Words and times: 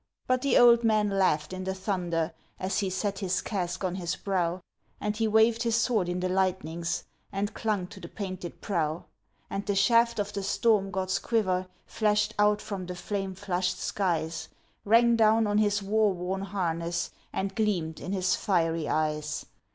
But 0.25 0.41
the 0.41 0.57
old 0.57 0.83
man 0.83 1.09
laughed 1.11 1.53
in 1.53 1.63
the 1.63 1.75
thunder 1.75 2.33
as 2.59 2.79
he 2.79 2.89
set 2.89 3.19
his 3.19 3.39
casque 3.39 3.83
on 3.83 3.93
his 3.93 4.15
brow, 4.15 4.61
And 4.99 5.15
he 5.15 5.27
waved 5.27 5.61
his 5.61 5.75
sword 5.75 6.09
in 6.09 6.21
the 6.21 6.27
lightnings 6.27 7.03
and 7.31 7.53
clung 7.53 7.85
to 7.89 7.99
the 7.99 8.07
painted 8.07 8.61
prow. 8.61 9.05
And 9.47 9.63
the 9.63 9.75
shaft 9.75 10.17
of 10.17 10.33
the 10.33 10.41
storm 10.41 10.89
god's 10.89 11.19
quiver, 11.19 11.67
flashed 11.85 12.33
out 12.39 12.63
from 12.63 12.87
the 12.87 12.95
flame 12.95 13.35
flushed 13.35 13.77
skies, 13.77 14.49
Rang 14.85 15.15
down 15.17 15.45
on 15.45 15.59
his 15.59 15.83
war 15.83 16.11
worn 16.11 16.41
harness, 16.41 17.11
and 17.31 17.53
gleamed 17.55 17.99
in 17.99 18.11
his 18.11 18.33
fiery 18.35 18.89
eyes. 18.89 19.45